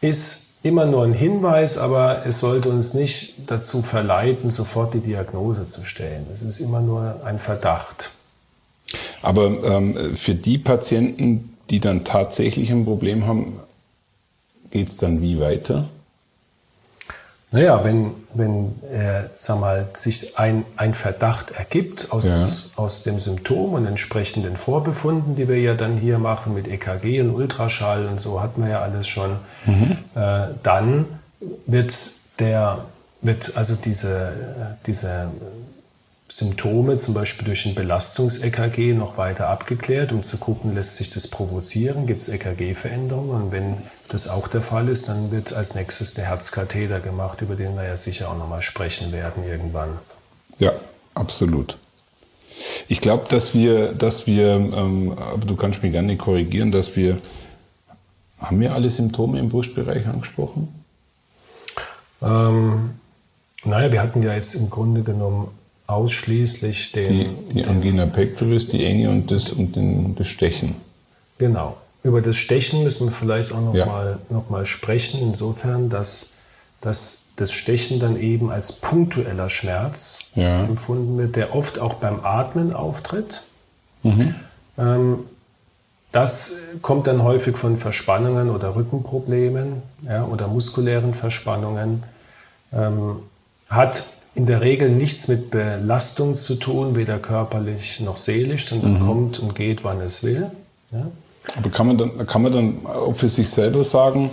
[0.01, 5.67] ist immer nur ein Hinweis, aber es sollte uns nicht dazu verleiten, sofort die Diagnose
[5.67, 6.27] zu stellen.
[6.31, 8.11] Es ist immer nur ein Verdacht.
[9.21, 13.59] Aber ähm, für die Patienten, die dann tatsächlich ein Problem haben,
[14.71, 15.89] geht es dann wie weiter?
[17.51, 22.83] Naja, wenn, wenn äh, sag mal, sich ein, ein Verdacht ergibt aus, ja.
[22.83, 27.31] aus dem Symptom und entsprechenden Vorbefunden, die wir ja dann hier machen mit EKG und
[27.31, 29.31] Ultraschall und so, hat man ja alles schon,
[29.65, 29.97] mhm.
[30.13, 31.05] äh, dann
[31.65, 31.91] wird
[32.37, 32.85] der,
[33.21, 34.31] wird also diese,
[34.85, 35.31] diese
[36.31, 41.27] Symptome zum Beispiel durch ein Belastungs-EKG noch weiter abgeklärt, um zu gucken, lässt sich das
[41.27, 43.77] provozieren, gibt es EKG-Veränderungen und wenn
[44.09, 47.83] das auch der Fall ist, dann wird als nächstes der Herzkatheter gemacht, über den wir
[47.83, 49.97] ja sicher auch nochmal sprechen werden irgendwann.
[50.59, 50.73] Ja,
[51.15, 51.77] absolut.
[52.87, 57.17] Ich glaube, dass wir, dass wir, ähm, aber du kannst mich gerne korrigieren, dass wir,
[58.39, 60.67] haben wir alle Symptome im Brustbereich angesprochen?
[62.21, 62.91] Ähm,
[63.63, 65.49] naja, wir hatten ja jetzt im Grunde genommen
[65.89, 67.05] ausschließlich den.
[67.05, 70.75] Die, die Angina pectoris, die Enge und das, und den, das Stechen.
[71.37, 71.77] Genau.
[72.03, 73.85] Über das Stechen müssen wir vielleicht auch noch, ja.
[73.85, 76.33] mal, noch mal sprechen, insofern, dass,
[76.79, 80.63] dass das Stechen dann eben als punktueller Schmerz ja.
[80.63, 83.43] empfunden wird, der oft auch beim Atmen auftritt.
[84.03, 84.35] Mhm.
[84.77, 85.19] Ähm,
[86.11, 92.03] das kommt dann häufig von Verspannungen oder Rückenproblemen ja, oder muskulären Verspannungen.
[92.73, 93.17] Ähm,
[93.69, 99.07] hat in der Regel nichts mit Belastung zu tun, weder körperlich noch seelisch, sondern mhm.
[99.07, 100.49] kommt und geht, wann es will.
[100.91, 101.07] Ja?
[101.57, 104.31] Aber kann man dann, kann man dann auch für sich selber sagen,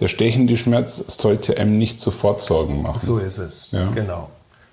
[0.00, 2.98] der stechende Schmerz sollte einem nicht sofort Sorgen machen?
[2.98, 3.90] So ist es, ja.
[3.94, 4.28] genau.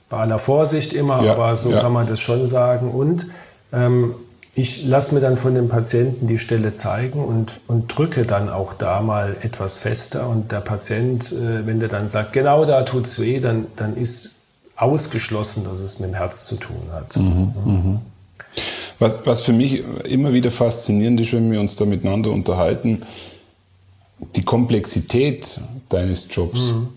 [0.09, 2.91] Bei aller Vorsicht immer, ja, aber so kann man das schon sagen.
[2.91, 3.27] Und
[3.71, 4.15] ähm,
[4.53, 8.73] ich lasse mir dann von dem Patienten die Stelle zeigen und, und drücke dann auch
[8.73, 10.27] da mal etwas fester.
[10.27, 13.95] Und der Patient, äh, wenn der dann sagt, genau da tut es weh, dann, dann
[13.95, 14.40] ist
[14.81, 17.15] ausgeschlossen, dass es mit dem Herz zu tun hat.
[17.17, 17.99] Mhm, mhm.
[18.99, 23.03] Was, was für mich immer wieder faszinierend ist, wenn wir uns da miteinander unterhalten,
[24.35, 26.89] die Komplexität deines Jobs, mhm.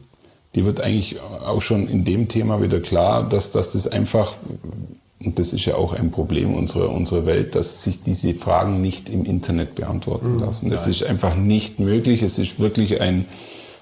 [0.54, 4.34] die wird eigentlich auch schon in dem Thema wieder klar, dass, dass das einfach,
[5.24, 9.08] und das ist ja auch ein Problem unserer, unserer Welt, dass sich diese Fragen nicht
[9.08, 10.40] im Internet beantworten mhm.
[10.40, 10.70] lassen.
[10.70, 12.22] Das ist einfach nicht möglich.
[12.22, 13.24] Es ist wirklich ein,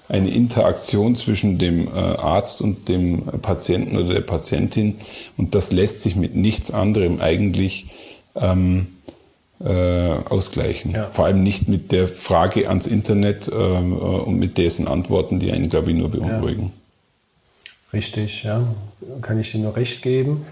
[0.09, 4.99] eine Interaktion zwischen dem äh, Arzt und dem Patienten oder der Patientin.
[5.37, 7.87] Und das lässt sich mit nichts anderem eigentlich
[8.35, 8.87] ähm,
[9.63, 9.69] äh,
[10.29, 10.91] ausgleichen.
[10.91, 11.09] Ja.
[11.11, 15.69] Vor allem nicht mit der Frage ans Internet äh, und mit dessen Antworten, die einen,
[15.69, 16.63] glaube ich, nur beunruhigen.
[16.63, 16.69] Ja.
[17.93, 18.63] Richtig, ja.
[19.21, 20.45] Kann ich dir nur recht geben.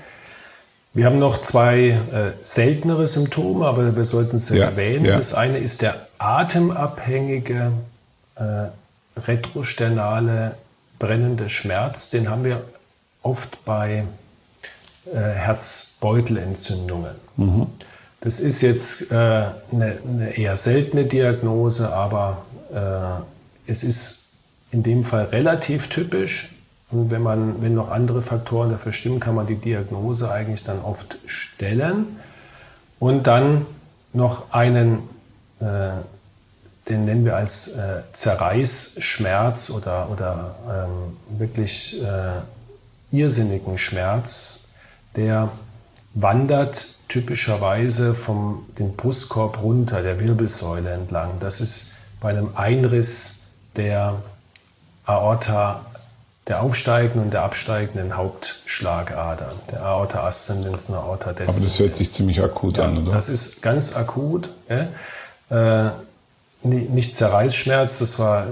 [0.94, 5.06] Wir haben noch zwei äh, seltenere Symptome, aber wir sollten sie ja, erwähnen.
[5.06, 5.18] Ja.
[5.18, 7.72] Das eine ist der atemabhängige
[8.36, 8.68] äh,
[9.16, 10.56] retrosternale
[11.00, 12.10] brennende Schmerz.
[12.10, 12.64] Den haben wir
[13.24, 14.06] oft bei
[15.14, 17.16] äh, Herzbeutelentzündungen.
[17.38, 17.68] Mhm.
[18.22, 24.28] Das ist jetzt äh, eine, eine, eher seltene Diagnose, aber äh, es ist
[24.72, 26.50] in dem Fall relativ typisch.
[26.92, 30.82] Und wenn, man, wenn noch andere Faktoren dafür stimmen, kann man die Diagnose eigentlich dann
[30.82, 32.20] oft stellen.
[33.00, 33.66] Und dann
[34.14, 35.00] noch einen,
[35.60, 35.92] äh,
[36.90, 42.42] den nennen wir als äh, Zerreißschmerz oder, oder ähm, wirklich äh,
[43.12, 44.70] irrsinnigen Schmerz,
[45.16, 45.52] der
[46.14, 51.40] wandert typischerweise vom den Brustkorb runter, der Wirbelsäule entlang.
[51.40, 53.42] Das ist bei einem Einriss
[53.76, 54.22] der
[55.06, 55.86] Aorta,
[56.48, 61.58] der aufsteigenden und der absteigenden Hauptschlagader, der Aorta ascendens und Aorta descendens.
[61.58, 63.14] Aber das hört sich ziemlich akut ja, an, oder?
[63.14, 64.50] Das ist ganz akut.
[64.70, 65.88] Ja?
[65.88, 65.92] Äh,
[66.64, 68.46] nicht Zerreißschmerz, das war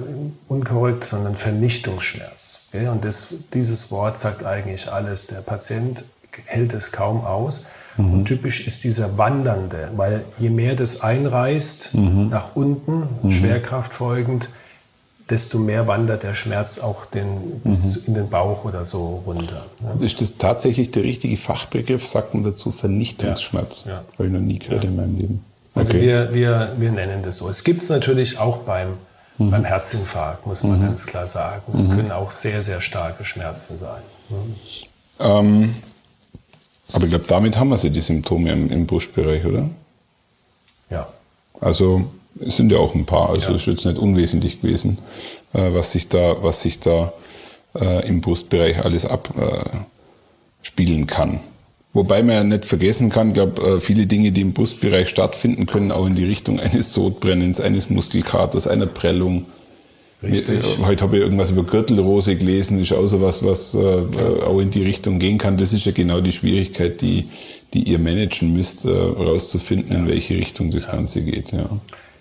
[0.47, 2.69] unkorrekt, sondern Vernichtungsschmerz.
[2.73, 5.27] Und das, dieses Wort sagt eigentlich alles.
[5.27, 6.05] Der Patient
[6.45, 7.67] hält es kaum aus.
[7.97, 8.13] Mhm.
[8.13, 12.29] Und typisch ist dieser Wandernde, weil je mehr das einreißt mhm.
[12.29, 13.31] nach unten, mhm.
[13.31, 14.49] Schwerkraft folgend,
[15.29, 17.97] desto mehr wandert der Schmerz auch den, mhm.
[18.07, 19.65] in den Bauch oder so runter.
[19.83, 20.03] Ja.
[20.03, 22.07] Ist das tatsächlich der richtige Fachbegriff?
[22.07, 23.83] Sagt man dazu Vernichtungsschmerz?
[23.85, 23.91] Ja.
[23.91, 24.03] ja.
[24.13, 24.89] Habe ich noch nie gehört ja.
[24.89, 25.45] in meinem Leben.
[25.79, 26.01] Also okay.
[26.01, 27.49] wir, wir, wir nennen das so.
[27.49, 28.97] Es gibt es natürlich auch beim,
[29.37, 29.51] mhm.
[29.51, 30.87] beim Herzinfarkt, muss man mhm.
[30.87, 31.61] ganz klar sagen.
[31.77, 31.95] Es mhm.
[31.95, 34.01] können auch sehr, sehr starke Schmerzen sein.
[35.19, 35.73] Ähm,
[36.93, 39.69] aber ich glaube, damit haben wir sie, die Symptome im, im Brustbereich, oder?
[40.89, 41.07] Ja.
[41.61, 42.05] Also
[42.39, 43.55] es sind ja auch ein paar, also es ja.
[43.55, 44.97] ist jetzt nicht unwesentlich gewesen,
[45.53, 47.13] äh, was sich da, was sich da
[47.75, 49.83] äh, im Brustbereich alles abspielen
[51.03, 51.41] äh, kann.
[51.91, 55.91] Wobei man ja nicht vergessen kann, glaube äh, viele Dinge, die im Brustbereich stattfinden, können
[55.91, 59.45] auch in die Richtung eines Sodbrennens, eines Muskelkaters, einer Prellung.
[60.21, 60.59] Richtig.
[60.83, 64.43] Heute habe ich irgendwas über Gürtelrose gelesen, ist auch so was, was äh, ja.
[64.45, 65.55] auch in die Richtung gehen kann.
[65.55, 67.29] Das ist ja genau die Schwierigkeit, die,
[67.73, 69.99] die ihr managen müsst, äh, rauszufinden, ja.
[69.99, 70.91] in welche Richtung das ja.
[70.91, 71.53] Ganze geht.
[71.53, 71.69] Ja.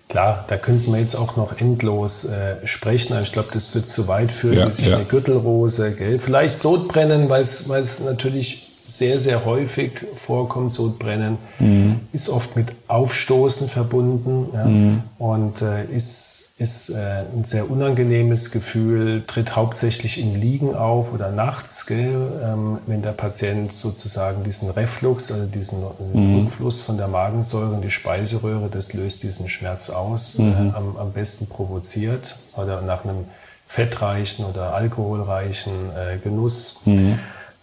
[0.09, 3.89] Klar, da könnten wir jetzt auch noch endlos äh, sprechen, aber ich glaube, das wird
[3.89, 6.19] zu weit führen, ja, wie sich eine Gürtelrose, gell?
[6.19, 7.69] vielleicht Sodbrennen, weil es
[8.01, 12.01] natürlich sehr, sehr häufig vorkommt, Sodbrennen, mhm.
[12.13, 15.03] ist oft mit Aufstoßen verbunden ja, mhm.
[15.19, 21.31] und äh, ist, ist äh, ein sehr unangenehmes Gefühl, tritt hauptsächlich im Liegen auf oder
[21.31, 25.81] nachts, gell, ähm, wenn der Patient sozusagen diesen Reflux, also diesen
[26.15, 26.41] mhm.
[26.41, 30.73] Rückfluss von der Magensäure in die Speiseröhre, das löst diesen Schmerz aus, äh, mhm.
[30.75, 33.27] am, am besten provoziert oder nach einem
[33.67, 36.81] fettreichen oder alkoholreichen äh, Genuss.
[36.87, 37.19] Mhm.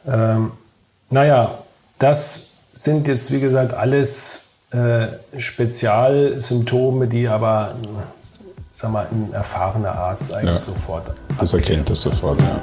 [0.08, 0.52] Ähm,
[1.10, 1.60] naja,
[2.00, 7.76] das sind jetzt, wie gesagt, alles äh, Spezialsymptome, die aber,
[8.72, 12.60] sag mal, ein erfahrener Arzt eigentlich ja, sofort Das erkennt er sofort, ja.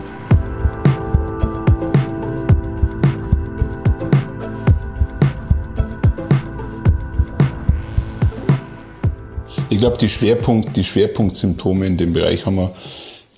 [9.70, 12.74] Ich glaube, die, Schwerpunkt, die Schwerpunktsymptome in dem Bereich haben wir,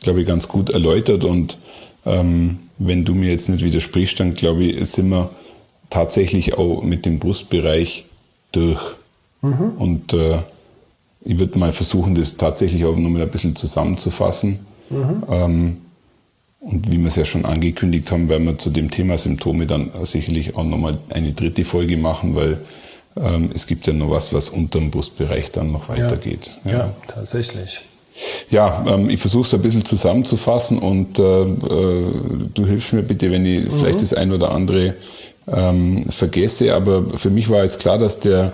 [0.00, 1.58] glaube ich, ganz gut erläutert und
[2.06, 5.30] ähm, wenn du mir jetzt nicht widersprichst, dann glaube ich, sind wir
[5.90, 8.06] tatsächlich auch mit dem Brustbereich
[8.52, 8.80] durch.
[9.42, 9.72] Mhm.
[9.78, 10.38] Und äh,
[11.24, 14.58] ich würde mal versuchen, das tatsächlich auch nochmal ein bisschen zusammenzufassen.
[14.90, 15.24] Mhm.
[15.28, 15.76] Ähm,
[16.60, 19.90] und wie wir es ja schon angekündigt haben, werden wir zu dem Thema Symptome dann
[20.04, 22.58] sicherlich auch nochmal eine dritte Folge machen, weil
[23.16, 26.52] ähm, es gibt ja noch was, was unter dem Brustbereich dann noch weitergeht.
[26.64, 26.78] Ja, ja.
[26.78, 27.82] ja tatsächlich.
[28.50, 32.04] Ja, ähm, ich versuche es ein bisschen zusammenzufassen und äh, äh,
[32.54, 33.70] du hilfst mir bitte, wenn ich mhm.
[33.70, 34.94] vielleicht das ein oder andere
[35.52, 36.74] ähm, vergesse.
[36.74, 38.52] Aber für mich war jetzt klar, dass der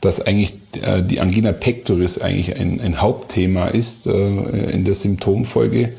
[0.00, 4.12] dass eigentlich äh, die Angina pectoris eigentlich ein, ein Hauptthema ist äh,
[4.70, 5.92] in der Symptomfolge.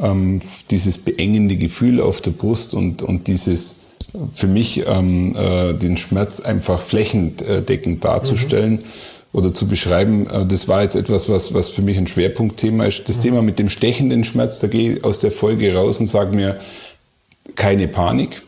[0.00, 3.76] Ähm, dieses beengende Gefühl auf der Brust und, und dieses
[4.34, 8.72] für mich ähm, äh, den Schmerz einfach flächendeckend darzustellen.
[8.72, 8.84] Mhm
[9.32, 13.08] oder zu beschreiben, äh, das war jetzt etwas, was, was für mich ein Schwerpunktthema ist.
[13.08, 13.22] Das mhm.
[13.22, 16.60] Thema mit dem stechenden Schmerz, da gehe ich aus der Folge raus und sage mir,
[17.56, 18.42] keine Panik.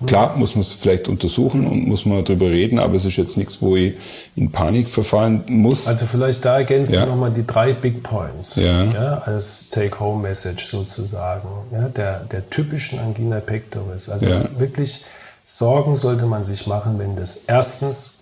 [0.00, 0.06] Mhm.
[0.06, 3.36] Klar, muss man es vielleicht untersuchen und muss man darüber reden, aber es ist jetzt
[3.36, 3.94] nichts, wo ich
[4.34, 5.86] in Panik verfallen muss.
[5.86, 7.06] Also vielleicht da ergänzen ja.
[7.06, 8.84] nochmal die drei Big Points ja.
[8.84, 14.08] ja als Take-Home-Message sozusagen ja, der, der typischen Angina pectoris.
[14.08, 15.04] Also wirklich
[15.44, 18.21] Sorgen sollte man sich machen, wenn das erstens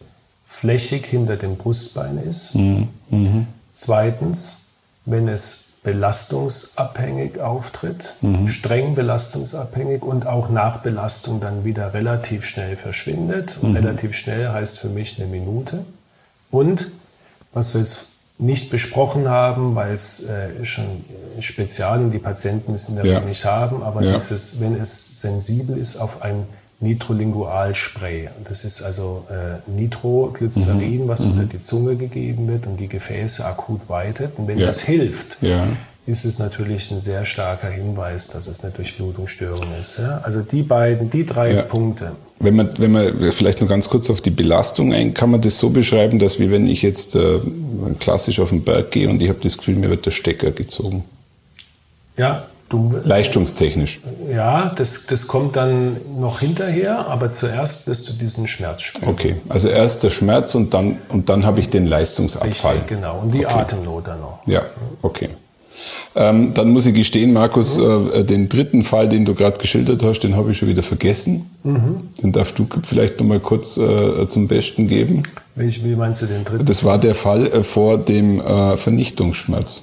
[0.50, 2.56] flächig hinter dem Brustbein ist.
[2.56, 2.88] Mhm.
[3.08, 3.46] Mhm.
[3.72, 4.62] Zweitens,
[5.06, 8.48] wenn es belastungsabhängig auftritt, mhm.
[8.48, 13.62] streng belastungsabhängig und auch nach Belastung dann wieder relativ schnell verschwindet.
[13.62, 13.76] Mhm.
[13.76, 15.84] relativ schnell heißt für mich eine Minute.
[16.50, 16.88] Und
[17.52, 21.04] was wir jetzt nicht besprochen haben, weil es äh, schon
[21.38, 23.20] spezial und die Patienten müssen wir ja.
[23.20, 24.14] nicht haben, aber ja.
[24.14, 26.46] dieses, wenn es sensibel ist auf ein
[26.80, 28.30] Nitrolingualspray.
[28.48, 31.08] Das ist also äh, Nitroglycerin, mhm.
[31.08, 31.32] was mhm.
[31.32, 34.38] unter die Zunge gegeben wird und die Gefäße akut weitet.
[34.38, 34.66] Und wenn ja.
[34.66, 35.68] das hilft, ja.
[36.06, 39.98] ist es natürlich ein sehr starker Hinweis, dass es eine Durchblutungsstörung ist.
[39.98, 40.20] Ja?
[40.22, 41.54] Also die beiden, die drei.
[41.62, 42.12] Punkte.
[42.38, 45.58] Wenn man, wenn man vielleicht nur ganz kurz auf die Belastung ein, kann man das
[45.58, 47.40] so beschreiben, dass wie wenn ich jetzt äh,
[47.98, 51.04] klassisch auf den Berg gehe und ich habe das Gefühl, mir wird der Stecker gezogen.
[52.16, 54.00] Ja, Du, Leistungstechnisch.
[54.32, 59.10] Ja, das, das kommt dann noch hinterher, aber zuerst wirst du diesen Schmerz spüren.
[59.10, 62.76] Okay, also erst der Schmerz und dann, und dann habe ich den Leistungsabfall.
[62.76, 63.58] Richtig, genau, und die okay.
[63.58, 64.38] Atemnot dann noch.
[64.46, 64.62] Ja,
[65.02, 65.30] okay.
[66.14, 68.10] Ähm, dann muss ich gestehen, Markus, mhm.
[68.12, 71.50] äh, den dritten Fall, den du gerade geschildert hast, den habe ich schon wieder vergessen.
[71.64, 72.10] Mhm.
[72.22, 75.24] Den darfst du vielleicht noch mal kurz äh, zum Besten geben.
[75.56, 76.66] Wie, wie meinst du den dritten?
[76.66, 79.82] Das war der Fall äh, vor dem äh, Vernichtungsschmerz.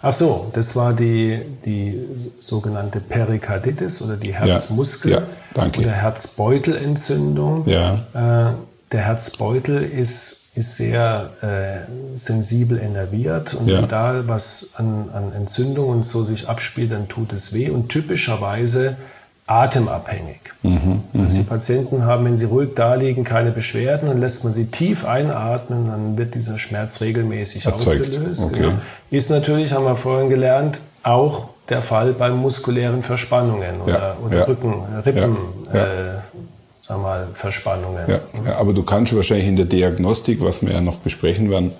[0.00, 1.98] Ach so, das war die, die
[2.38, 5.22] sogenannte Perikarditis oder die Herzmuskel- ja,
[5.56, 7.66] ja, oder Herzbeutelentzündung.
[7.68, 7.94] Ja.
[8.14, 8.52] Äh,
[8.92, 13.82] der Herzbeutel ist, ist sehr äh, sensibel innerviert und ja.
[13.82, 17.88] wenn da was an, an Entzündung und so sich abspielt, dann tut es weh und
[17.88, 18.96] typischerweise
[19.48, 20.40] atemabhängig.
[20.62, 21.42] Mhm, das heißt, die.
[21.42, 25.86] Patienten haben, wenn sie ruhig da liegen, keine Beschwerden und lässt man sie tief einatmen,
[25.86, 28.02] dann wird dieser Schmerz regelmäßig Erzeugt.
[28.02, 28.44] ausgelöst.
[28.44, 28.60] Okay.
[28.60, 28.74] Genau.
[29.10, 34.38] Ist natürlich, haben wir vorhin gelernt, auch der Fall bei muskulären Verspannungen oder, ja, oder
[34.38, 34.44] ja.
[34.44, 34.74] Rücken,
[35.04, 35.36] Rippen,
[35.72, 35.86] ja, äh,
[36.80, 38.04] sag mal, Verspannungen.
[38.08, 41.72] Ja, aber du kannst wahrscheinlich in der Diagnostik, was wir ja noch besprechen werden,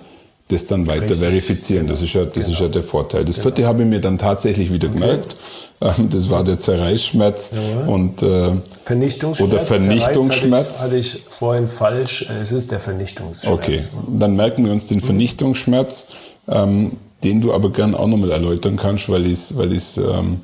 [0.49, 1.19] das dann weiter Richtig.
[1.19, 1.87] verifizieren.
[1.87, 2.47] Das ist ja, das genau.
[2.49, 3.23] ist ja der Vorteil.
[3.23, 3.43] Das genau.
[3.43, 4.99] vierte habe ich mir dann tatsächlich wieder okay.
[4.99, 5.37] gemerkt.
[5.79, 7.87] Ähm, das war der Zerreißschmerz ja.
[7.87, 9.53] und äh, Vernichtungsschmerz.
[9.53, 10.81] Oder Vernichtungsschmerz.
[10.81, 12.27] Hatte ich, hatte ich vorhin falsch.
[12.41, 13.53] Es ist der Vernichtungsschmerz.
[13.53, 15.03] Okay, dann merken wir uns den mhm.
[15.03, 16.07] Vernichtungsschmerz,
[16.47, 16.93] ähm,
[17.23, 20.41] den du aber gern auch nochmal erläutern kannst, weil ich es weil ähm,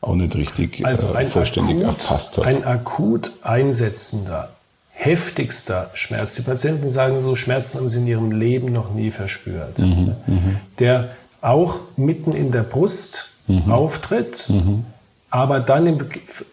[0.00, 2.48] auch nicht richtig also äh, vollständig akut, erfasst habe.
[2.48, 4.55] Ein akut einsetzender
[4.96, 6.34] heftigster Schmerz.
[6.36, 9.78] Die Patienten sagen so, Schmerzen haben sie in ihrem Leben noch nie verspürt.
[9.78, 10.56] Mhm, mhm.
[10.78, 11.10] der
[11.42, 13.70] auch mitten in der Brust mhm.
[13.70, 14.86] auftritt, mhm.
[15.30, 15.98] aber dann im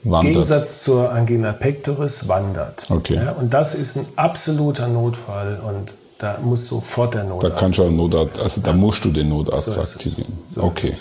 [0.03, 0.33] wandert.
[0.33, 2.85] Gegensatz zur Angina pectoris wandert.
[2.89, 3.15] Okay.
[3.15, 7.55] Ja, und das ist ein absoluter Notfall und da muss sofort der Notarzt.
[7.55, 10.33] Da kannst du Notarzt, also da musst du den Notarzt so aktivieren.
[10.47, 10.93] So okay.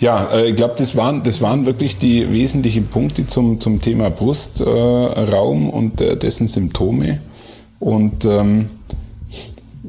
[0.00, 4.10] Ja, äh, ich glaube, das waren, das waren wirklich die wesentlichen Punkte zum, zum Thema
[4.10, 7.20] Brustraum äh, und äh, dessen Symptome.
[7.78, 8.70] Und ähm,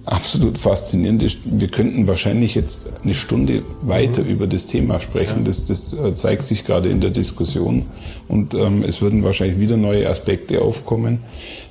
[0.06, 4.30] absolut faszinierend ist, wir könnten wahrscheinlich jetzt eine Stunde weiter mhm.
[4.30, 5.40] über das Thema sprechen.
[5.40, 5.44] Ja.
[5.46, 7.86] Das, das äh, zeigt sich gerade in der Diskussion.
[8.28, 11.20] Und ähm, es würden wahrscheinlich wieder neue Aspekte aufkommen.